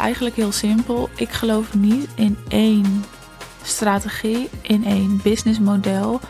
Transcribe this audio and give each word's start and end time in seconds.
eigenlijk 0.00 0.36
heel 0.36 0.52
simpel. 0.52 1.08
Ik 1.14 1.30
geloof 1.30 1.74
niet 1.74 2.08
in 2.14 2.38
één 2.48 3.04
strategie, 3.62 4.48
in 4.62 4.84
één 4.84 5.20
businessmodel 5.22 6.20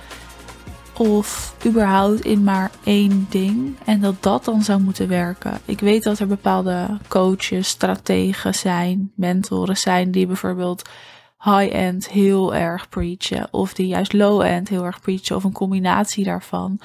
of 1.00 1.54
überhaupt 1.66 2.24
in 2.24 2.44
maar 2.44 2.70
één 2.84 3.26
ding 3.30 3.76
en 3.84 4.00
dat 4.00 4.22
dat 4.22 4.44
dan 4.44 4.62
zou 4.62 4.80
moeten 4.80 5.08
werken. 5.08 5.60
Ik 5.64 5.80
weet 5.80 6.02
dat 6.02 6.18
er 6.18 6.26
bepaalde 6.26 6.98
coaches, 7.08 7.68
strategen 7.68 8.54
zijn, 8.54 9.12
mentoren 9.14 9.76
zijn 9.76 10.10
die 10.10 10.26
bijvoorbeeld 10.26 10.82
high-end 11.42 12.08
heel 12.08 12.54
erg 12.54 12.88
preachen 12.88 13.48
of 13.50 13.74
die 13.74 13.86
juist 13.86 14.12
low-end 14.12 14.68
heel 14.68 14.84
erg 14.84 15.00
preachen 15.00 15.36
of 15.36 15.44
een 15.44 15.52
combinatie 15.52 16.24
daarvan. 16.24 16.80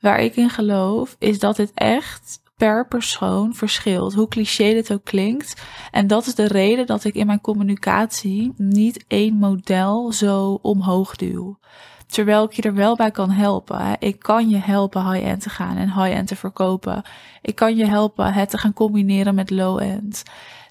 Waar 0.00 0.20
ik 0.20 0.36
in 0.36 0.50
geloof 0.50 1.16
is 1.18 1.38
dat 1.38 1.56
het 1.56 1.70
echt 1.74 2.40
per 2.58 2.86
persoon 2.86 3.54
verschilt, 3.54 4.14
hoe 4.14 4.28
cliché 4.28 4.72
dit 4.72 4.92
ook 4.92 5.04
klinkt. 5.04 5.62
En 5.90 6.06
dat 6.06 6.26
is 6.26 6.34
de 6.34 6.46
reden 6.46 6.86
dat 6.86 7.04
ik 7.04 7.14
in 7.14 7.26
mijn 7.26 7.40
communicatie 7.40 8.52
niet 8.56 9.04
één 9.08 9.34
model 9.34 10.12
zo 10.12 10.58
omhoog 10.62 11.16
duw. 11.16 11.58
Terwijl 12.06 12.44
ik 12.44 12.52
je 12.52 12.62
er 12.62 12.74
wel 12.74 12.96
bij 12.96 13.10
kan 13.10 13.30
helpen. 13.30 13.96
Ik 13.98 14.18
kan 14.18 14.48
je 14.48 14.56
helpen 14.56 15.12
high-end 15.12 15.42
te 15.42 15.50
gaan 15.50 15.76
en 15.76 15.92
high-end 15.92 16.28
te 16.28 16.36
verkopen. 16.36 17.02
Ik 17.42 17.54
kan 17.54 17.76
je 17.76 17.86
helpen 17.86 18.32
het 18.32 18.50
te 18.50 18.58
gaan 18.58 18.72
combineren 18.72 19.34
met 19.34 19.50
low-end. 19.50 20.22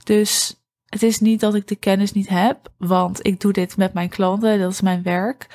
Dus 0.03 0.55
het 0.85 1.03
is 1.03 1.19
niet 1.19 1.39
dat 1.39 1.55
ik 1.55 1.67
de 1.67 1.75
kennis 1.75 2.11
niet 2.11 2.29
heb, 2.29 2.57
want 2.77 3.25
ik 3.25 3.39
doe 3.39 3.53
dit 3.53 3.77
met 3.77 3.93
mijn 3.93 4.09
klanten, 4.09 4.59
dat 4.59 4.71
is 4.71 4.81
mijn 4.81 5.03
werk. 5.03 5.47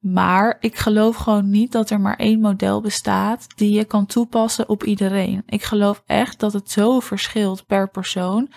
Maar 0.00 0.56
ik 0.60 0.76
geloof 0.76 1.16
gewoon 1.16 1.50
niet 1.50 1.72
dat 1.72 1.90
er 1.90 2.00
maar 2.00 2.16
één 2.16 2.40
model 2.40 2.80
bestaat 2.80 3.46
die 3.56 3.72
je 3.72 3.84
kan 3.84 4.06
toepassen 4.06 4.68
op 4.68 4.84
iedereen. 4.84 5.42
Ik 5.46 5.62
geloof 5.62 6.02
echt 6.06 6.40
dat 6.40 6.52
het 6.52 6.70
zo 6.70 7.00
verschilt 7.00 7.66
per 7.66 7.90
persoon. 7.90 8.50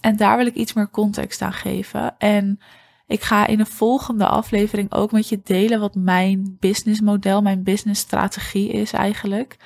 En 0.00 0.16
daar 0.16 0.36
wil 0.36 0.46
ik 0.46 0.54
iets 0.54 0.72
meer 0.72 0.90
context 0.90 1.42
aan 1.42 1.52
geven. 1.52 2.18
En 2.18 2.60
ik 3.06 3.22
ga 3.22 3.46
in 3.46 3.58
de 3.58 3.66
volgende 3.66 4.26
aflevering 4.26 4.92
ook 4.92 5.12
met 5.12 5.28
je 5.28 5.40
delen 5.44 5.80
wat 5.80 5.94
mijn 5.94 6.56
businessmodel, 6.58 7.42
mijn 7.42 7.62
businessstrategie 7.62 8.68
is 8.68 8.92
eigenlijk. 8.92 9.56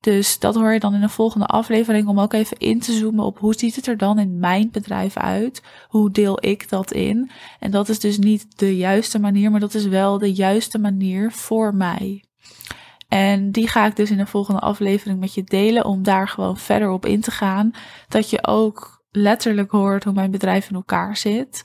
Dus 0.00 0.38
dat 0.38 0.54
hoor 0.54 0.72
je 0.72 0.80
dan 0.80 0.94
in 0.94 1.00
de 1.00 1.08
volgende 1.08 1.46
aflevering 1.46 2.08
om 2.08 2.20
ook 2.20 2.32
even 2.32 2.56
in 2.56 2.80
te 2.80 2.92
zoomen 2.92 3.24
op 3.24 3.38
hoe 3.38 3.54
ziet 3.54 3.76
het 3.76 3.86
er 3.86 3.96
dan 3.96 4.18
in 4.18 4.38
mijn 4.38 4.68
bedrijf 4.72 5.16
uit? 5.16 5.62
Hoe 5.88 6.10
deel 6.10 6.44
ik 6.44 6.68
dat 6.68 6.92
in? 6.92 7.30
En 7.60 7.70
dat 7.70 7.88
is 7.88 7.98
dus 7.98 8.18
niet 8.18 8.58
de 8.58 8.76
juiste 8.76 9.18
manier, 9.18 9.50
maar 9.50 9.60
dat 9.60 9.74
is 9.74 9.86
wel 9.86 10.18
de 10.18 10.32
juiste 10.32 10.78
manier 10.78 11.32
voor 11.32 11.74
mij. 11.74 12.24
En 13.08 13.50
die 13.50 13.68
ga 13.68 13.86
ik 13.86 13.96
dus 13.96 14.10
in 14.10 14.16
de 14.16 14.26
volgende 14.26 14.60
aflevering 14.60 15.20
met 15.20 15.34
je 15.34 15.44
delen 15.44 15.84
om 15.84 16.02
daar 16.02 16.28
gewoon 16.28 16.56
verder 16.56 16.90
op 16.90 17.06
in 17.06 17.20
te 17.20 17.30
gaan. 17.30 17.70
Dat 18.08 18.30
je 18.30 18.46
ook 18.46 19.04
letterlijk 19.10 19.70
hoort 19.70 20.04
hoe 20.04 20.12
mijn 20.12 20.30
bedrijf 20.30 20.68
in 20.68 20.74
elkaar 20.74 21.16
zit. 21.16 21.62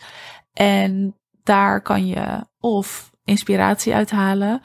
En 0.53 1.15
daar 1.43 1.81
kan 1.81 2.07
je 2.07 2.45
of 2.59 3.11
inspiratie 3.23 3.93
uithalen. 3.93 4.61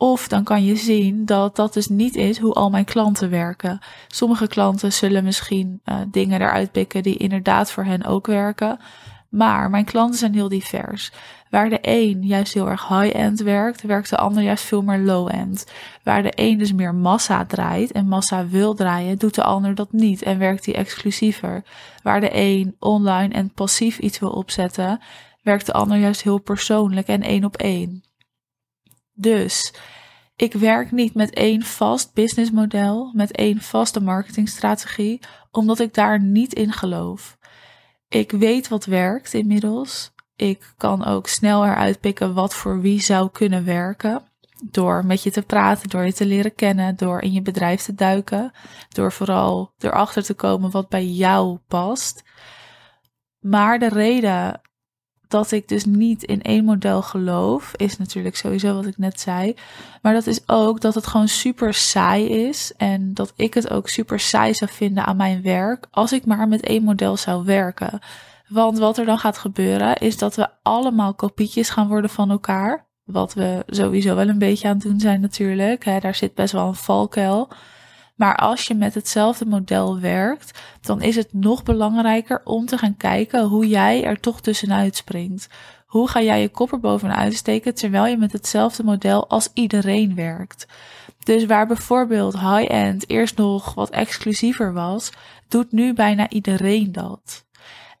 Of 0.00 0.28
dan 0.28 0.44
kan 0.44 0.64
je 0.64 0.76
zien 0.76 1.24
dat 1.24 1.56
dat 1.56 1.72
dus 1.72 1.88
niet 1.88 2.16
is 2.16 2.38
hoe 2.38 2.52
al 2.52 2.70
mijn 2.70 2.84
klanten 2.84 3.30
werken. 3.30 3.78
Sommige 4.08 4.46
klanten 4.46 4.92
zullen 4.92 5.24
misschien 5.24 5.80
uh, 5.84 5.96
dingen 6.10 6.40
eruit 6.40 6.72
pikken 6.72 7.02
die 7.02 7.16
inderdaad 7.16 7.70
voor 7.70 7.84
hen 7.84 8.04
ook 8.04 8.26
werken. 8.26 8.78
Maar 9.28 9.70
mijn 9.70 9.84
klanten 9.84 10.18
zijn 10.18 10.34
heel 10.34 10.48
divers. 10.48 11.12
Waar 11.50 11.68
de 11.68 11.78
een 11.80 12.22
juist 12.22 12.54
heel 12.54 12.68
erg 12.68 12.88
high-end 12.88 13.40
werkt, 13.40 13.82
werkt 13.82 14.10
de 14.10 14.16
ander 14.16 14.42
juist 14.42 14.64
veel 14.64 14.82
meer 14.82 14.98
low-end. 14.98 15.66
Waar 16.02 16.22
de 16.22 16.32
een 16.34 16.58
dus 16.58 16.72
meer 16.72 16.94
massa 16.94 17.44
draait 17.44 17.92
en 17.92 18.08
massa 18.08 18.46
wil 18.46 18.74
draaien, 18.74 19.18
doet 19.18 19.34
de 19.34 19.42
ander 19.42 19.74
dat 19.74 19.92
niet 19.92 20.22
en 20.22 20.38
werkt 20.38 20.64
die 20.64 20.74
exclusiever. 20.74 21.62
Waar 22.02 22.20
de 22.20 22.30
een 22.32 22.76
online 22.78 23.34
en 23.34 23.52
passief 23.52 23.98
iets 23.98 24.18
wil 24.18 24.30
opzetten, 24.30 25.00
werkt 25.42 25.66
de 25.66 25.72
ander 25.72 25.98
juist 25.98 26.22
heel 26.22 26.38
persoonlijk 26.38 27.06
en 27.06 27.22
één 27.22 27.44
op 27.44 27.56
één. 27.56 28.02
Dus 29.14 29.74
ik 30.38 30.52
werk 30.52 30.90
niet 30.90 31.14
met 31.14 31.30
één 31.34 31.62
vast 31.62 32.14
businessmodel, 32.14 33.12
met 33.14 33.32
één 33.32 33.60
vaste 33.60 34.00
marketingstrategie, 34.00 35.20
omdat 35.50 35.78
ik 35.78 35.94
daar 35.94 36.20
niet 36.20 36.54
in 36.54 36.72
geloof. 36.72 37.38
Ik 38.08 38.30
weet 38.30 38.68
wat 38.68 38.84
werkt 38.84 39.34
inmiddels. 39.34 40.12
Ik 40.36 40.74
kan 40.76 41.04
ook 41.04 41.28
snel 41.28 41.64
eruit 41.64 42.00
pikken 42.00 42.34
wat 42.34 42.54
voor 42.54 42.80
wie 42.80 43.00
zou 43.00 43.30
kunnen 43.30 43.64
werken. 43.64 44.22
Door 44.70 45.06
met 45.06 45.22
je 45.22 45.30
te 45.30 45.42
praten, 45.42 45.88
door 45.88 46.04
je 46.04 46.12
te 46.12 46.26
leren 46.26 46.54
kennen, 46.54 46.96
door 46.96 47.20
in 47.20 47.32
je 47.32 47.42
bedrijf 47.42 47.82
te 47.82 47.94
duiken, 47.94 48.52
door 48.88 49.12
vooral 49.12 49.72
erachter 49.78 50.22
te 50.22 50.34
komen 50.34 50.70
wat 50.70 50.88
bij 50.88 51.06
jou 51.06 51.58
past. 51.68 52.22
Maar 53.38 53.78
de 53.78 53.88
reden 53.88 54.60
dat 55.28 55.50
ik 55.50 55.68
dus 55.68 55.84
niet 55.84 56.22
in 56.22 56.42
één 56.42 56.64
model 56.64 57.02
geloof, 57.02 57.72
is 57.76 57.98
natuurlijk 57.98 58.36
sowieso 58.36 58.74
wat 58.74 58.86
ik 58.86 58.98
net 58.98 59.20
zei. 59.20 59.54
Maar 60.02 60.14
dat 60.14 60.26
is 60.26 60.48
ook 60.48 60.80
dat 60.80 60.94
het 60.94 61.06
gewoon 61.06 61.28
super 61.28 61.74
saai 61.74 62.28
is. 62.28 62.72
En 62.76 63.14
dat 63.14 63.32
ik 63.36 63.54
het 63.54 63.70
ook 63.70 63.88
super 63.88 64.20
saai 64.20 64.54
zou 64.54 64.70
vinden 64.70 65.04
aan 65.04 65.16
mijn 65.16 65.42
werk 65.42 65.86
als 65.90 66.12
ik 66.12 66.26
maar 66.26 66.48
met 66.48 66.60
één 66.60 66.82
model 66.82 67.16
zou 67.16 67.44
werken. 67.44 68.00
Want 68.48 68.78
wat 68.78 68.98
er 68.98 69.04
dan 69.04 69.18
gaat 69.18 69.38
gebeuren, 69.38 69.96
is 69.96 70.18
dat 70.18 70.34
we 70.34 70.48
allemaal 70.62 71.14
kopietjes 71.14 71.70
gaan 71.70 71.88
worden 71.88 72.10
van 72.10 72.30
elkaar. 72.30 72.86
Wat 73.04 73.34
we 73.34 73.62
sowieso 73.66 74.14
wel 74.14 74.28
een 74.28 74.38
beetje 74.38 74.68
aan 74.68 74.74
het 74.74 74.82
doen 74.82 75.00
zijn 75.00 75.20
natuurlijk. 75.20 75.84
daar 75.84 76.14
zit 76.14 76.34
best 76.34 76.52
wel 76.52 76.66
een 76.66 76.74
valkuil. 76.74 77.48
Maar 78.18 78.36
als 78.36 78.66
je 78.66 78.74
met 78.74 78.94
hetzelfde 78.94 79.46
model 79.46 80.00
werkt, 80.00 80.58
dan 80.80 81.02
is 81.02 81.16
het 81.16 81.32
nog 81.32 81.62
belangrijker 81.62 82.40
om 82.44 82.66
te 82.66 82.78
gaan 82.78 82.96
kijken 82.96 83.44
hoe 83.44 83.68
jij 83.68 84.04
er 84.04 84.20
toch 84.20 84.40
tussenuit 84.40 84.96
springt. 84.96 85.48
Hoe 85.86 86.08
ga 86.08 86.22
jij 86.22 86.40
je 86.40 86.48
kop 86.48 86.72
er 86.72 86.80
bovenuit 86.80 87.34
steken 87.34 87.74
terwijl 87.74 88.06
je 88.06 88.16
met 88.16 88.32
hetzelfde 88.32 88.84
model 88.84 89.28
als 89.28 89.48
iedereen 89.54 90.14
werkt? 90.14 90.66
Dus 91.24 91.44
waar 91.44 91.66
bijvoorbeeld 91.66 92.40
high-end 92.40 93.10
eerst 93.10 93.36
nog 93.36 93.74
wat 93.74 93.90
exclusiever 93.90 94.72
was, 94.72 95.10
doet 95.48 95.72
nu 95.72 95.92
bijna 95.92 96.28
iedereen 96.28 96.92
dat. 96.92 97.46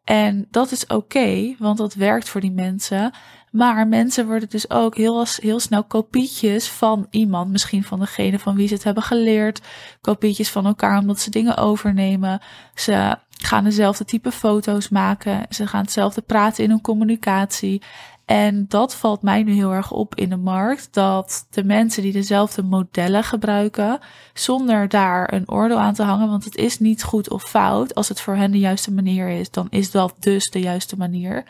En 0.04 0.46
dat 0.50 0.70
is 0.70 0.86
oké, 0.86 1.54
want 1.58 1.78
dat 1.78 1.94
werkt 1.94 2.28
voor 2.28 2.40
die 2.40 2.52
mensen. 2.52 3.12
Maar 3.58 3.88
mensen 3.88 4.26
worden 4.26 4.48
dus 4.48 4.70
ook 4.70 4.96
heel, 4.96 5.26
heel 5.36 5.60
snel 5.60 5.84
kopietjes 5.84 6.68
van 6.68 7.06
iemand. 7.10 7.50
Misschien 7.50 7.84
van 7.84 7.98
degene 8.00 8.38
van 8.38 8.56
wie 8.56 8.68
ze 8.68 8.74
het 8.74 8.84
hebben 8.84 9.02
geleerd. 9.02 9.60
Kopietjes 10.00 10.50
van 10.50 10.66
elkaar 10.66 10.98
omdat 10.98 11.20
ze 11.20 11.30
dingen 11.30 11.56
overnemen. 11.56 12.40
Ze 12.74 13.16
gaan 13.38 13.64
dezelfde 13.64 14.04
type 14.04 14.32
foto's 14.32 14.88
maken. 14.88 15.46
Ze 15.50 15.66
gaan 15.66 15.80
hetzelfde 15.80 16.20
praten 16.20 16.64
in 16.64 16.70
hun 16.70 16.80
communicatie. 16.80 17.82
En 18.24 18.64
dat 18.68 18.94
valt 18.94 19.22
mij 19.22 19.42
nu 19.42 19.52
heel 19.52 19.72
erg 19.72 19.90
op 19.90 20.14
in 20.14 20.28
de 20.28 20.36
markt. 20.36 20.88
Dat 20.90 21.46
de 21.50 21.64
mensen 21.64 22.02
die 22.02 22.12
dezelfde 22.12 22.62
modellen 22.62 23.24
gebruiken, 23.24 23.98
zonder 24.34 24.88
daar 24.88 25.32
een 25.32 25.50
oordeel 25.50 25.78
aan 25.78 25.94
te 25.94 26.02
hangen, 26.02 26.28
want 26.28 26.44
het 26.44 26.56
is 26.56 26.78
niet 26.78 27.02
goed 27.02 27.30
of 27.30 27.42
fout. 27.42 27.94
Als 27.94 28.08
het 28.08 28.20
voor 28.20 28.34
hen 28.34 28.50
de 28.50 28.58
juiste 28.58 28.92
manier 28.92 29.28
is, 29.28 29.50
dan 29.50 29.66
is 29.70 29.90
dat 29.90 30.14
dus 30.18 30.50
de 30.50 30.60
juiste 30.60 30.96
manier. 30.96 31.44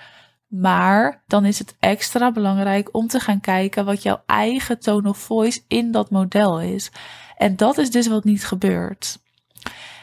Maar 0.48 1.22
dan 1.26 1.44
is 1.44 1.58
het 1.58 1.76
extra 1.80 2.32
belangrijk 2.32 2.88
om 2.92 3.06
te 3.06 3.20
gaan 3.20 3.40
kijken 3.40 3.84
wat 3.84 4.02
jouw 4.02 4.22
eigen 4.26 4.78
tone 4.78 5.08
of 5.08 5.18
voice 5.18 5.60
in 5.68 5.92
dat 5.92 6.10
model 6.10 6.60
is. 6.60 6.90
En 7.36 7.56
dat 7.56 7.78
is 7.78 7.90
dus 7.90 8.06
wat 8.06 8.24
niet 8.24 8.46
gebeurt. 8.46 9.18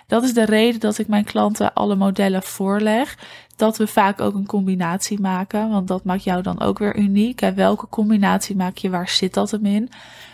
Dat 0.07 0.23
is 0.23 0.33
de 0.33 0.45
reden 0.45 0.79
dat 0.79 0.97
ik 0.97 1.07
mijn 1.07 1.23
klanten 1.23 1.73
alle 1.73 1.95
modellen 1.95 2.43
voorleg. 2.43 3.17
Dat 3.55 3.77
we 3.77 3.87
vaak 3.87 4.21
ook 4.21 4.33
een 4.33 4.45
combinatie 4.45 5.19
maken, 5.19 5.69
want 5.69 5.87
dat 5.87 6.03
maakt 6.03 6.23
jou 6.23 6.41
dan 6.41 6.61
ook 6.61 6.79
weer 6.79 6.97
uniek. 6.97 7.41
En 7.41 7.55
welke 7.55 7.87
combinatie 7.87 8.55
maak 8.55 8.77
je, 8.77 8.89
waar 8.89 9.09
zit 9.09 9.33
dat 9.33 9.51
hem 9.51 9.65
in? 9.65 9.89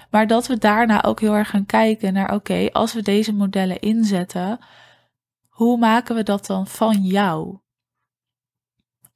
Maar 0.09 0.27
dat 0.27 0.47
we 0.47 0.57
daarna 0.57 1.03
ook 1.03 1.19
heel 1.19 1.35
erg 1.35 1.49
gaan 1.49 1.65
kijken 1.65 2.13
naar, 2.13 2.33
oké, 2.33 2.69
als 2.71 2.93
we 2.93 3.01
deze 3.01 3.33
modellen 3.33 3.79
inzetten, 3.79 4.59
hoe 5.49 5.77
maken 5.77 6.15
we 6.15 6.23
dat 6.23 6.45
dan 6.45 6.67
van 6.67 7.01
jou? 7.01 7.57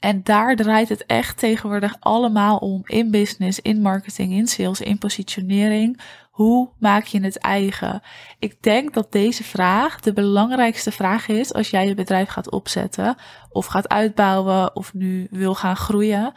En 0.05 0.23
daar 0.23 0.55
draait 0.55 0.89
het 0.89 1.05
echt 1.05 1.37
tegenwoordig 1.37 1.95
allemaal 1.99 2.57
om 2.57 2.81
in 2.85 3.11
business, 3.11 3.59
in 3.59 3.81
marketing, 3.81 4.31
in 4.33 4.47
sales, 4.47 4.81
in 4.81 4.97
positionering. 4.97 5.99
Hoe 6.31 6.69
maak 6.79 7.05
je 7.05 7.21
het 7.21 7.37
eigen? 7.37 8.01
Ik 8.39 8.61
denk 8.61 8.93
dat 8.93 9.11
deze 9.11 9.43
vraag 9.43 9.99
de 9.99 10.13
belangrijkste 10.13 10.91
vraag 10.91 11.27
is 11.27 11.53
als 11.53 11.69
jij 11.69 11.87
je 11.87 11.93
bedrijf 11.93 12.29
gaat 12.29 12.51
opzetten 12.51 13.15
of 13.49 13.65
gaat 13.65 13.89
uitbouwen 13.89 14.75
of 14.75 14.93
nu 14.93 15.27
wil 15.31 15.55
gaan 15.55 15.75
groeien. 15.75 16.33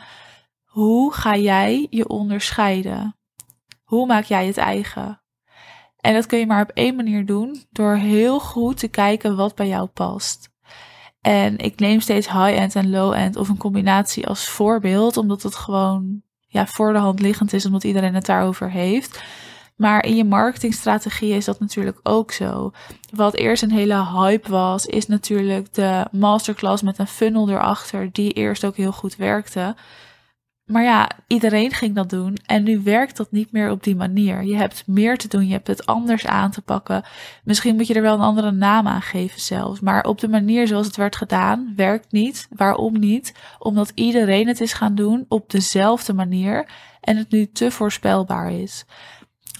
Hoe 0.64 1.12
ga 1.12 1.36
jij 1.36 1.86
je 1.90 2.08
onderscheiden? 2.08 3.16
Hoe 3.84 4.06
maak 4.06 4.24
jij 4.24 4.46
het 4.46 4.58
eigen? 4.58 5.22
En 6.00 6.14
dat 6.14 6.26
kun 6.26 6.38
je 6.38 6.46
maar 6.46 6.62
op 6.62 6.70
één 6.74 6.96
manier 6.96 7.26
doen 7.26 7.64
door 7.70 7.94
heel 7.94 8.40
goed 8.40 8.78
te 8.78 8.88
kijken 8.88 9.36
wat 9.36 9.54
bij 9.54 9.68
jou 9.68 9.86
past. 9.86 10.50
En 11.20 11.58
ik 11.58 11.78
neem 11.78 12.00
steeds 12.00 12.26
high-end 12.26 12.74
en 12.74 12.90
low-end 12.90 13.36
of 13.36 13.48
een 13.48 13.56
combinatie 13.56 14.26
als 14.26 14.48
voorbeeld, 14.48 15.16
omdat 15.16 15.42
het 15.42 15.54
gewoon 15.54 16.22
ja, 16.46 16.66
voor 16.66 16.92
de 16.92 16.98
hand 16.98 17.20
liggend 17.20 17.52
is, 17.52 17.66
omdat 17.66 17.84
iedereen 17.84 18.14
het 18.14 18.26
daarover 18.26 18.70
heeft. 18.70 19.22
Maar 19.76 20.04
in 20.04 20.16
je 20.16 20.24
marketingstrategie 20.24 21.34
is 21.34 21.44
dat 21.44 21.60
natuurlijk 21.60 22.00
ook 22.02 22.32
zo. 22.32 22.72
Wat 23.14 23.34
eerst 23.34 23.62
een 23.62 23.70
hele 23.70 24.06
hype 24.06 24.50
was, 24.50 24.86
is 24.86 25.06
natuurlijk 25.06 25.74
de 25.74 26.06
masterclass 26.10 26.82
met 26.82 26.98
een 26.98 27.06
funnel 27.06 27.50
erachter, 27.50 28.08
die 28.12 28.32
eerst 28.32 28.64
ook 28.64 28.76
heel 28.76 28.92
goed 28.92 29.16
werkte. 29.16 29.76
Maar 30.68 30.82
ja, 30.82 31.10
iedereen 31.26 31.72
ging 31.72 31.94
dat 31.94 32.10
doen 32.10 32.36
en 32.46 32.62
nu 32.62 32.80
werkt 32.82 33.16
dat 33.16 33.30
niet 33.30 33.52
meer 33.52 33.70
op 33.70 33.82
die 33.82 33.96
manier. 33.96 34.42
Je 34.42 34.56
hebt 34.56 34.82
meer 34.86 35.16
te 35.16 35.28
doen, 35.28 35.46
je 35.46 35.52
hebt 35.52 35.66
het 35.66 35.86
anders 35.86 36.26
aan 36.26 36.50
te 36.50 36.62
pakken. 36.62 37.04
Misschien 37.44 37.76
moet 37.76 37.86
je 37.86 37.94
er 37.94 38.02
wel 38.02 38.14
een 38.14 38.20
andere 38.20 38.50
naam 38.50 38.86
aan 38.86 39.02
geven 39.02 39.40
zelfs. 39.40 39.80
Maar 39.80 40.04
op 40.04 40.18
de 40.18 40.28
manier 40.28 40.66
zoals 40.66 40.86
het 40.86 40.96
werd 40.96 41.16
gedaan, 41.16 41.72
werkt 41.76 42.12
niet. 42.12 42.48
Waarom 42.50 42.98
niet? 42.98 43.34
Omdat 43.58 43.92
iedereen 43.94 44.46
het 44.46 44.60
is 44.60 44.72
gaan 44.72 44.94
doen 44.94 45.24
op 45.28 45.50
dezelfde 45.50 46.12
manier 46.12 46.68
en 47.00 47.16
het 47.16 47.30
nu 47.30 47.46
te 47.46 47.70
voorspelbaar 47.70 48.52
is. 48.52 48.84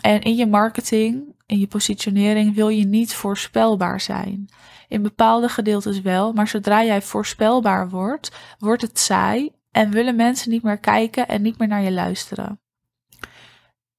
En 0.01 0.21
in 0.21 0.37
je 0.37 0.47
marketing, 0.47 1.35
in 1.47 1.59
je 1.59 1.67
positionering 1.67 2.55
wil 2.55 2.69
je 2.69 2.85
niet 2.85 3.15
voorspelbaar 3.15 4.01
zijn. 4.01 4.49
In 4.89 5.03
bepaalde 5.03 5.49
gedeeltes 5.49 6.01
wel, 6.01 6.33
maar 6.33 6.49
zodra 6.49 6.85
jij 6.85 7.03
voorspelbaar 7.03 7.89
wordt, 7.89 8.33
wordt 8.59 8.83
het 8.83 8.99
saai 8.99 9.51
en 9.71 9.91
willen 9.91 10.17
mensen 10.17 10.51
niet 10.51 10.63
meer 10.63 10.79
kijken 10.79 11.29
en 11.29 11.43
niet 11.43 11.59
meer 11.59 11.69
naar 11.69 11.83
je 11.83 11.93
luisteren. 11.93 12.61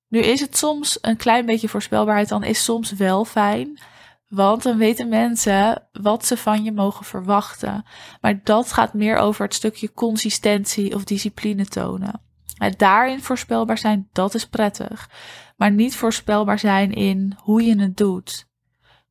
Nu 0.07 0.19
is 0.19 0.39
het 0.39 0.57
soms 0.57 0.97
een 1.01 1.17
klein 1.17 1.45
beetje 1.45 1.69
voorspelbaarheid, 1.69 2.29
dan 2.29 2.43
is 2.43 2.63
soms 2.63 2.91
wel 2.91 3.25
fijn. 3.25 3.79
Want 4.27 4.63
dan 4.63 4.77
weten 4.77 5.09
mensen 5.09 5.87
wat 5.91 6.25
ze 6.25 6.37
van 6.37 6.63
je 6.63 6.71
mogen 6.71 7.05
verwachten. 7.05 7.85
Maar 8.21 8.43
dat 8.43 8.73
gaat 8.73 8.93
meer 8.93 9.17
over 9.17 9.45
het 9.45 9.53
stukje 9.53 9.93
consistentie 9.93 10.95
of 10.95 11.03
discipline 11.03 11.65
tonen. 11.65 12.21
Het 12.53 12.79
daarin 12.79 13.21
voorspelbaar 13.21 13.77
zijn, 13.77 14.09
dat 14.11 14.33
is 14.33 14.47
prettig. 14.47 15.09
Maar 15.57 15.71
niet 15.71 15.95
voorspelbaar 15.95 16.59
zijn 16.59 16.93
in 16.93 17.37
hoe 17.37 17.63
je 17.63 17.79
het 17.79 17.97
doet. 17.97 18.47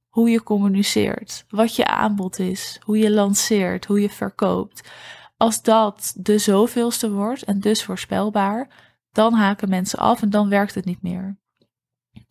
Hoe 0.08 0.30
je 0.30 0.42
communiceert, 0.42 1.44
wat 1.48 1.76
je 1.76 1.86
aanbod 1.86 2.38
is, 2.38 2.78
hoe 2.82 2.98
je 2.98 3.10
lanceert, 3.10 3.84
hoe 3.84 4.00
je 4.00 4.10
verkoopt. 4.10 4.90
Als 5.38 5.62
dat 5.62 6.14
de 6.16 6.38
zoveelste 6.38 7.10
wordt 7.10 7.42
en 7.42 7.60
dus 7.60 7.84
voorspelbaar, 7.84 8.70
dan 9.12 9.32
haken 9.34 9.68
mensen 9.68 9.98
af 9.98 10.22
en 10.22 10.30
dan 10.30 10.48
werkt 10.48 10.74
het 10.74 10.84
niet 10.84 11.02
meer. 11.02 11.38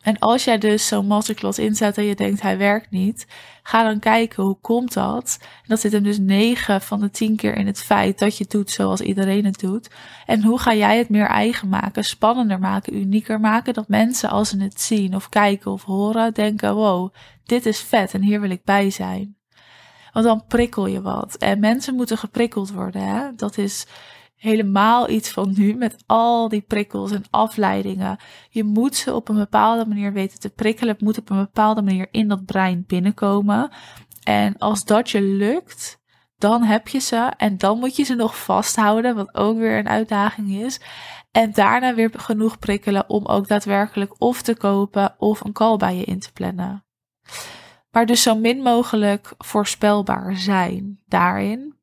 En 0.01 0.19
als 0.19 0.43
jij 0.43 0.57
dus 0.57 0.87
zo'n 0.87 1.07
masterclass 1.07 1.59
inzet 1.59 1.97
en 1.97 2.03
je 2.03 2.15
denkt 2.15 2.41
hij 2.41 2.57
werkt 2.57 2.91
niet, 2.91 3.27
ga 3.63 3.83
dan 3.83 3.99
kijken 3.99 4.43
hoe 4.43 4.59
komt 4.61 4.93
dat. 4.93 5.37
En 5.41 5.67
dat 5.67 5.79
zit 5.79 5.91
hem 5.91 6.03
dus 6.03 6.17
9 6.17 6.81
van 6.81 6.99
de 6.99 7.09
10 7.09 7.35
keer 7.35 7.55
in 7.55 7.65
het 7.67 7.81
feit 7.81 8.19
dat 8.19 8.37
je 8.37 8.43
het 8.43 8.51
doet 8.51 8.71
zoals 8.71 9.01
iedereen 9.01 9.45
het 9.45 9.59
doet. 9.59 9.89
En 10.25 10.43
hoe 10.43 10.59
ga 10.59 10.73
jij 10.73 10.97
het 10.97 11.09
meer 11.09 11.27
eigen 11.27 11.69
maken, 11.69 12.05
spannender 12.05 12.59
maken, 12.59 12.95
unieker 12.95 13.39
maken, 13.39 13.73
dat 13.73 13.87
mensen 13.87 14.29
als 14.29 14.49
ze 14.49 14.61
het 14.61 14.81
zien 14.81 15.15
of 15.15 15.29
kijken 15.29 15.71
of 15.71 15.83
horen 15.83 16.33
denken 16.33 16.75
wow, 16.75 17.13
dit 17.43 17.65
is 17.65 17.79
vet 17.79 18.13
en 18.13 18.21
hier 18.21 18.41
wil 18.41 18.49
ik 18.49 18.63
bij 18.63 18.89
zijn. 18.89 19.36
Want 20.11 20.25
dan 20.25 20.45
prikkel 20.47 20.85
je 20.85 21.01
wat. 21.01 21.35
En 21.37 21.59
mensen 21.59 21.95
moeten 21.95 22.17
geprikkeld 22.17 22.71
worden. 22.71 23.01
Hè? 23.01 23.35
Dat 23.35 23.57
is 23.57 23.87
helemaal 24.35 25.09
iets 25.09 25.29
van 25.29 25.53
nu 25.57 25.73
met 25.73 26.03
al 26.05 26.49
die 26.49 26.61
prikkels 26.61 27.11
en 27.11 27.23
afleidingen. 27.29 28.17
Je 28.49 28.63
moet 28.63 28.95
ze 28.95 29.13
op 29.13 29.29
een 29.29 29.37
bepaalde 29.37 29.85
manier 29.85 30.13
weten 30.13 30.39
te 30.39 30.49
prikkelen. 30.49 30.93
Het 30.93 31.01
moet 31.01 31.17
op 31.17 31.29
een 31.29 31.37
bepaalde 31.37 31.81
manier 31.81 32.07
in 32.11 32.27
dat 32.27 32.45
brein 32.45 32.83
binnenkomen. 32.87 33.71
En 34.23 34.57
als 34.57 34.85
dat 34.85 35.09
je 35.09 35.21
lukt, 35.21 35.99
dan 36.37 36.63
heb 36.63 36.87
je 36.87 36.99
ze. 36.99 37.31
En 37.37 37.57
dan 37.57 37.79
moet 37.79 37.95
je 37.95 38.03
ze 38.03 38.15
nog 38.15 38.37
vasthouden, 38.37 39.15
wat 39.15 39.35
ook 39.35 39.57
weer 39.57 39.77
een 39.77 39.89
uitdaging 39.89 40.51
is. 40.51 40.79
En 41.31 41.51
daarna 41.51 41.93
weer 41.93 42.11
genoeg 42.13 42.59
prikkelen 42.59 43.09
om 43.09 43.25
ook 43.25 43.47
daadwerkelijk 43.47 44.21
of 44.21 44.41
te 44.41 44.55
kopen 44.55 45.15
of 45.17 45.43
een 45.43 45.53
call 45.53 45.77
bij 45.77 45.95
je 45.95 46.03
in 46.03 46.19
te 46.19 46.31
plannen. 46.33 46.85
Maar 47.97 48.05
dus 48.05 48.21
zo 48.21 48.35
min 48.35 48.61
mogelijk 48.61 49.33
voorspelbaar 49.37 50.37
zijn 50.37 50.99
daarin. 51.07 51.75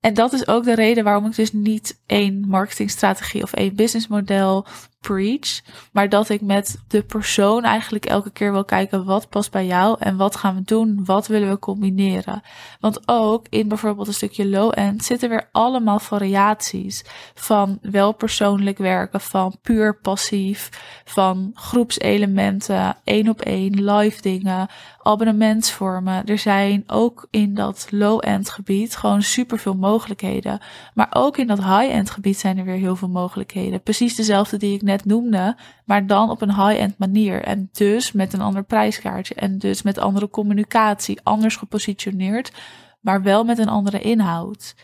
En 0.00 0.14
dat 0.14 0.32
is 0.32 0.48
ook 0.48 0.64
de 0.64 0.74
reden 0.74 1.04
waarom 1.04 1.26
ik 1.26 1.34
dus 1.34 1.52
niet 1.52 2.00
één 2.06 2.48
marketingstrategie 2.48 3.42
of 3.42 3.52
één 3.52 3.74
businessmodel 3.74 4.66
preach, 5.00 5.60
maar 5.92 6.08
dat 6.08 6.28
ik 6.28 6.40
met 6.40 6.82
de 6.88 7.02
persoon 7.02 7.64
eigenlijk 7.64 8.06
elke 8.06 8.30
keer 8.30 8.52
wil 8.52 8.64
kijken 8.64 9.04
wat 9.04 9.28
past 9.28 9.50
bij 9.50 9.66
jou 9.66 9.96
en 9.98 10.16
wat 10.16 10.36
gaan 10.36 10.54
we 10.54 10.62
doen, 10.64 11.04
wat 11.04 11.26
willen 11.26 11.48
we 11.48 11.58
combineren. 11.58 12.42
Want 12.80 13.08
ook 13.08 13.46
in 13.48 13.68
bijvoorbeeld 13.68 14.06
een 14.06 14.14
stukje 14.14 14.48
low-end 14.48 15.04
zitten 15.04 15.28
weer 15.28 15.48
allemaal 15.52 15.98
variaties 15.98 17.04
van 17.34 17.78
wel 17.82 18.12
persoonlijk 18.12 18.78
werken, 18.78 19.20
van 19.20 19.56
puur 19.62 19.96
passief, 19.96 20.68
van 21.04 21.50
groepselementen, 21.54 22.96
één 23.04 23.28
op 23.28 23.40
één, 23.40 23.84
live 23.84 24.22
dingen, 24.22 24.68
abonnementsvormen. 25.02 26.26
Er 26.26 26.38
zijn 26.38 26.84
ook 26.86 27.26
in 27.30 27.54
dat 27.54 27.86
low-end 27.90 28.50
gebied 28.50 28.96
gewoon 28.96 29.22
super 29.22 29.58
veel 29.58 29.74
mogelijkheden. 29.74 30.60
Maar 30.94 31.08
ook 31.10 31.36
in 31.36 31.46
dat 31.46 31.58
high-end 31.58 32.10
gebied 32.10 32.38
zijn 32.38 32.58
er 32.58 32.64
weer 32.64 32.76
heel 32.76 32.96
veel 32.96 33.08
mogelijkheden. 33.08 33.82
Precies 33.82 34.16
dezelfde 34.16 34.56
die 34.56 34.74
ik 34.74 34.82
net 34.90 35.04
noemde, 35.04 35.56
maar 35.84 36.06
dan 36.06 36.30
op 36.30 36.42
een 36.42 36.54
high-end 36.54 36.98
manier. 36.98 37.42
En 37.42 37.68
dus 37.72 38.12
met 38.12 38.32
een 38.32 38.40
ander 38.40 38.64
prijskaartje. 38.64 39.34
En 39.34 39.58
dus 39.58 39.82
met 39.82 39.98
andere 39.98 40.30
communicatie, 40.30 41.20
anders 41.22 41.56
gepositioneerd, 41.56 42.52
maar 43.00 43.22
wel 43.22 43.44
met 43.44 43.58
een 43.58 43.68
andere 43.68 44.00
inhoud. 44.00 44.74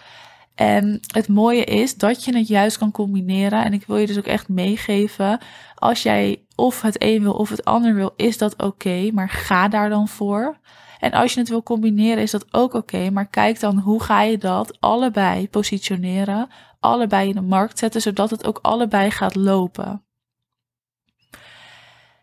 En 0.55 1.01
het 1.13 1.29
mooie 1.29 1.65
is 1.65 1.97
dat 1.97 2.25
je 2.25 2.37
het 2.37 2.49
juist 2.49 2.79
kan 2.79 2.91
combineren. 2.91 3.65
En 3.65 3.73
ik 3.73 3.87
wil 3.87 3.97
je 3.97 4.07
dus 4.07 4.19
ook 4.19 4.27
echt 4.27 4.49
meegeven. 4.49 5.39
Als 5.75 6.03
jij 6.03 6.43
of 6.55 6.81
het 6.81 7.03
een 7.03 7.23
wil 7.23 7.33
of 7.33 7.49
het 7.49 7.65
ander 7.65 7.95
wil, 7.95 8.13
is 8.17 8.39
dat 8.39 8.63
oké. 8.63 9.11
maar 9.13 9.29
ga 9.29 9.69
daar 9.69 9.89
dan 9.89 10.09
voor. 10.09 10.59
En 10.99 11.13
als 11.13 11.35
je 11.35 11.41
het 11.41 11.49
wil 11.49 11.63
combineren, 11.63 12.23
is 12.23 12.31
dat 12.31 12.55
ook 12.55 12.75
oké. 12.75 13.11
maar 13.11 13.29
kijk 13.29 13.61
dan 13.61 13.79
hoe 13.79 14.03
ga 14.03 14.23
je 14.23 14.39
dat 14.39 14.81
allebei 14.81 15.49
positioneren. 15.49 16.49
Allebei 16.81 17.29
in 17.29 17.35
de 17.35 17.41
markt 17.41 17.79
zetten, 17.79 18.01
zodat 18.01 18.31
het 18.31 18.47
ook 18.47 18.59
allebei 18.63 19.11
gaat 19.11 19.35
lopen. 19.35 20.05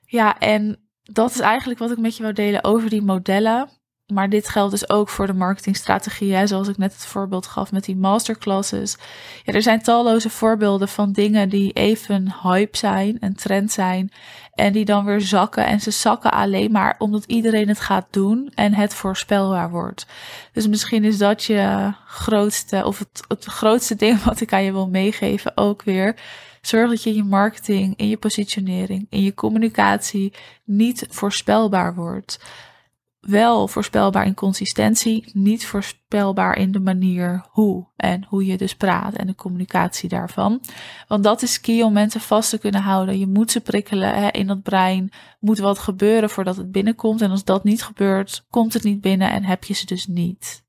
Ja, 0.06 0.40
en 0.40 0.90
dat 1.04 1.30
is 1.30 1.40
eigenlijk 1.40 1.80
wat 1.80 1.92
ik 1.92 1.98
met 1.98 2.18
je 2.18 2.24
wil 2.24 2.34
delen 2.34 2.64
over 2.64 2.90
die 2.90 3.02
modellen. 3.02 3.70
Maar 4.08 4.30
dit 4.30 4.48
geldt 4.48 4.72
dus 4.72 4.90
ook 4.90 5.10
voor 5.10 5.28
de 5.28 5.34
marketingstrategie, 5.34 6.34
hè, 6.34 6.48
zoals 6.48 6.68
ik 6.68 6.78
net 6.78 6.94
het 6.94 7.06
voorbeeld 7.06 7.48
gaf 7.48 7.72
met 7.72 7.84
die 7.84 7.96
masterclasses. 7.96 8.98
Ja, 9.44 9.54
er 9.54 9.62
zijn 9.62 9.82
talloze 9.82 10.30
voorbeelden 10.30 10.88
van 10.88 11.12
dingen 11.12 11.50
die 11.50 11.72
even 11.72 12.36
hype 12.42 12.78
zijn, 12.78 13.18
een 13.20 13.36
trend 13.36 13.72
zijn, 13.72 14.12
en 14.54 14.74
die 14.74 14.86
dan 14.86 15.06
weer 15.06 15.22
zakken. 15.22 15.66
En 15.66 15.80
ze 15.80 15.92
zakken 15.92 16.32
alleen 16.32 16.72
maar 16.72 16.96
omdat 16.98 17.24
iedereen 17.26 17.68
het 17.68 17.80
gaat 17.80 18.08
doen 18.10 18.52
en 18.56 18.74
het 18.74 18.94
voorspelbaar 18.94 19.70
wordt. 19.70 20.06
Dus 20.54 20.68
misschien 20.68 21.04
is 21.04 21.18
dat 21.18 21.44
je 21.44 21.94
grootste, 22.06 22.86
of 22.86 23.00
het, 23.00 23.24
het 23.28 23.46
grootste 23.46 23.96
ding 23.96 24.24
wat 24.24 24.42
ik 24.42 24.54
aan 24.54 24.64
je 24.64 24.72
wil 24.72 24.88
meegeven 24.88 25.52
ook 25.58 25.84
weer. 25.84 26.16
Zorg 26.62 26.90
dat 26.90 27.04
je 27.04 27.10
in 27.10 27.16
je 27.16 27.24
marketing, 27.24 27.94
in 27.98 28.08
je 28.08 28.18
positionering, 28.18 29.08
in 29.10 29.24
je 29.24 29.34
communicatie 29.34 30.34
niet 30.64 31.06
voorspelbaar 31.10 31.96
wordt 31.96 32.40
wel 33.28 33.68
voorspelbaar 33.68 34.26
in 34.26 34.34
consistentie, 34.34 35.32
niet 35.34 35.66
voorspelbaar 35.66 36.58
in 36.58 36.72
de 36.72 36.80
manier 36.80 37.46
hoe 37.50 37.88
en 37.96 38.26
hoe 38.28 38.46
je 38.46 38.58
dus 38.58 38.76
praat 38.76 39.14
en 39.14 39.28
de 39.28 39.36
communicatie 39.36 40.10
daarvan. 40.10 40.62
Want 41.08 41.24
dat 41.24 41.42
is 41.42 41.62
key 41.62 41.82
om 41.82 41.94
mensen 41.94 42.22
vast 42.22 42.50
te 42.50 42.58
kunnen 42.58 42.82
houden. 42.82 43.20
Je 43.20 43.28
moet 43.28 43.52
ze 43.52 43.62
prikkelen 43.62 44.14
hè, 44.14 44.28
in 44.28 44.48
dat 44.48 44.64
brein, 44.64 45.12
moet 45.40 45.60
wat 45.60 45.80
gebeuren 45.80 46.30
voordat 46.30 46.58
het 46.58 46.72
binnenkomt. 46.72 47.22
En 47.22 47.32
als 47.32 47.44
dat 47.44 47.64
niet 47.64 47.84
gebeurt, 47.84 48.46
komt 48.50 48.74
het 48.74 48.84
niet 48.84 49.02
binnen 49.02 49.32
en 49.32 49.44
heb 49.44 49.64
je 49.64 49.74
ze 49.74 49.86
dus 49.86 50.08
niet. 50.08 50.64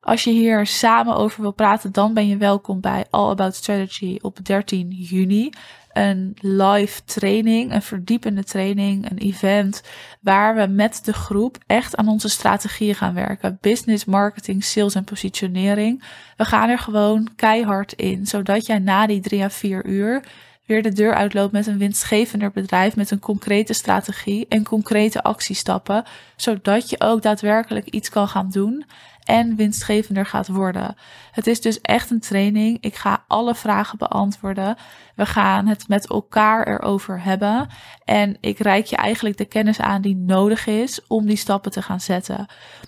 Als 0.00 0.24
je 0.24 0.30
hier 0.30 0.66
samen 0.66 1.16
over 1.16 1.42
wil 1.42 1.52
praten, 1.52 1.92
dan 1.92 2.14
ben 2.14 2.28
je 2.28 2.36
welkom 2.36 2.80
bij 2.80 3.06
All 3.10 3.30
About 3.30 3.54
Strategy 3.54 4.18
op 4.20 4.44
13 4.44 4.88
juni 4.88 5.50
een 5.92 6.36
live 6.40 7.04
training, 7.04 7.72
een 7.72 7.82
verdiepende 7.82 8.44
training, 8.44 9.10
een 9.10 9.18
event 9.18 9.82
waar 10.20 10.54
we 10.54 10.66
met 10.66 11.00
de 11.04 11.12
groep 11.12 11.58
echt 11.66 11.96
aan 11.96 12.08
onze 12.08 12.28
strategieën 12.28 12.94
gaan 12.94 13.14
werken. 13.14 13.58
Business, 13.60 14.04
marketing, 14.04 14.64
sales 14.64 14.94
en 14.94 15.04
positionering. 15.04 16.04
We 16.36 16.44
gaan 16.44 16.68
er 16.68 16.78
gewoon 16.78 17.28
keihard 17.36 17.92
in, 17.92 18.26
zodat 18.26 18.66
jij 18.66 18.78
na 18.78 19.06
die 19.06 19.20
drie 19.20 19.42
à 19.42 19.50
vier 19.50 19.86
uur 19.86 20.22
weer 20.66 20.82
de 20.82 20.92
deur 20.92 21.14
uitloopt 21.14 21.52
met 21.52 21.66
een 21.66 21.78
winstgevender 21.78 22.50
bedrijf, 22.50 22.96
met 22.96 23.10
een 23.10 23.18
concrete 23.18 23.72
strategie 23.72 24.46
en 24.48 24.64
concrete 24.64 25.22
actiestappen, 25.22 26.04
zodat 26.36 26.90
je 26.90 27.00
ook 27.00 27.22
daadwerkelijk 27.22 27.86
iets 27.86 28.08
kan 28.08 28.28
gaan 28.28 28.50
doen 28.50 28.84
en 29.24 29.56
winstgevender 29.56 30.26
gaat 30.26 30.48
worden. 30.48 30.96
Het 31.32 31.46
is 31.46 31.60
dus 31.60 31.80
echt 31.80 32.10
een 32.10 32.20
training. 32.20 32.78
Ik 32.80 32.94
ga 32.94 33.24
alle 33.28 33.54
vragen 33.54 33.98
beantwoorden. 33.98 34.76
We 35.14 35.26
gaan 35.26 35.66
het 35.66 35.88
met 35.88 36.08
elkaar 36.08 36.66
erover 36.66 37.22
hebben. 37.22 37.68
En 38.04 38.36
ik 38.40 38.58
reik 38.58 38.86
je 38.86 38.96
eigenlijk 38.96 39.36
de 39.36 39.44
kennis 39.44 39.80
aan 39.80 40.02
die 40.02 40.16
nodig 40.16 40.66
is 40.66 41.06
om 41.06 41.26
die 41.26 41.36
stappen 41.36 41.70
te 41.70 41.82
gaan 41.82 42.00
zetten. 42.00 42.46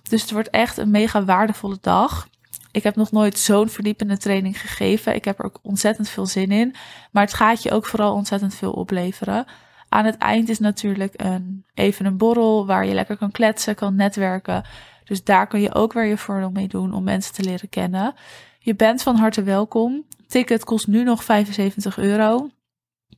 Dus 0.08 0.22
het 0.22 0.30
wordt 0.30 0.50
echt 0.50 0.76
een 0.76 0.90
mega 0.90 1.24
waardevolle 1.24 1.78
dag. 1.80 2.28
Ik 2.74 2.82
heb 2.82 2.96
nog 2.96 3.12
nooit 3.12 3.38
zo'n 3.38 3.68
verdiepende 3.68 4.16
training 4.16 4.60
gegeven. 4.60 5.14
Ik 5.14 5.24
heb 5.24 5.38
er 5.38 5.44
ook 5.44 5.58
ontzettend 5.62 6.08
veel 6.08 6.26
zin 6.26 6.50
in. 6.50 6.74
Maar 7.10 7.22
het 7.22 7.34
gaat 7.34 7.62
je 7.62 7.70
ook 7.70 7.86
vooral 7.86 8.14
ontzettend 8.14 8.54
veel 8.54 8.72
opleveren. 8.72 9.46
aan 9.88 10.04
het 10.04 10.16
eind 10.16 10.48
is 10.48 10.58
natuurlijk 10.58 11.12
een, 11.16 11.64
even 11.74 12.06
een 12.06 12.16
borrel 12.16 12.66
waar 12.66 12.86
je 12.86 12.94
lekker 12.94 13.16
kan 13.16 13.30
kletsen, 13.30 13.74
kan 13.74 13.94
netwerken. 13.94 14.64
Dus 15.04 15.24
daar 15.24 15.46
kun 15.46 15.60
je 15.60 15.74
ook 15.74 15.92
weer 15.92 16.04
je 16.04 16.18
voordeel 16.18 16.50
mee 16.50 16.68
doen 16.68 16.94
om 16.94 17.04
mensen 17.04 17.34
te 17.34 17.42
leren 17.42 17.68
kennen. 17.68 18.14
Je 18.58 18.74
bent 18.74 19.02
van 19.02 19.16
harte 19.16 19.42
welkom. 19.42 20.04
Ticket 20.26 20.64
kost 20.64 20.86
nu 20.86 21.02
nog 21.02 21.24
75 21.24 21.98
euro. 21.98 22.50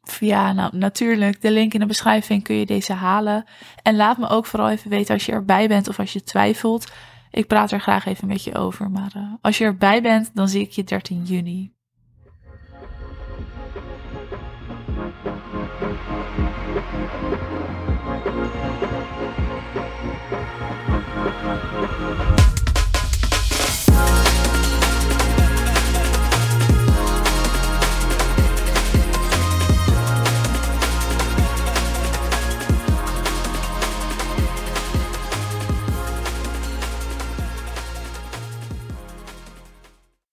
Via, 0.02 0.52
nou 0.52 0.76
natuurlijk, 0.76 1.40
de 1.40 1.50
link 1.50 1.74
in 1.74 1.80
de 1.80 1.86
beschrijving 1.86 2.42
kun 2.42 2.56
je 2.56 2.66
deze 2.66 2.92
halen. 2.92 3.44
En 3.82 3.96
laat 3.96 4.18
me 4.18 4.28
ook 4.28 4.46
vooral 4.46 4.70
even 4.70 4.90
weten 4.90 5.14
als 5.14 5.26
je 5.26 5.32
erbij 5.32 5.68
bent 5.68 5.88
of 5.88 5.98
als 5.98 6.12
je 6.12 6.22
twijfelt. 6.22 6.92
Ik 7.30 7.46
praat 7.46 7.70
er 7.70 7.80
graag 7.80 8.06
even 8.06 8.28
met 8.28 8.44
je 8.44 8.54
over. 8.54 8.90
Maar 8.90 9.12
uh, 9.16 9.22
als 9.40 9.58
je 9.58 9.64
erbij 9.64 10.02
bent, 10.02 10.30
dan 10.34 10.48
zie 10.48 10.62
ik 10.62 10.70
je 10.70 10.84
13 10.84 11.24
juni. 11.24 11.74